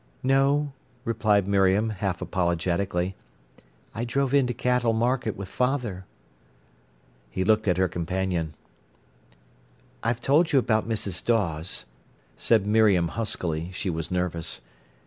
"No," 0.23 0.73
replied 1.05 1.47
Miriam, 1.47 1.91
half 1.91 2.23
apologetically. 2.23 3.15
"I 3.93 4.03
drove 4.03 4.33
in 4.33 4.47
to 4.47 4.53
Cattle 4.55 4.93
Market 4.93 5.35
with 5.37 5.47
father." 5.47 6.05
He 7.29 7.43
looked 7.43 7.67
at 7.67 7.77
her 7.77 7.87
companion. 7.87 8.55
"I've 10.01 10.19
told 10.19 10.51
you 10.53 10.57
about 10.57 10.89
Mrs. 10.89 11.23
Dawes," 11.23 11.85
said 12.35 12.65
Miriam 12.65 13.09
huskily; 13.09 13.69
she 13.73 13.91
was 13.91 14.09
nervous. 14.09 14.61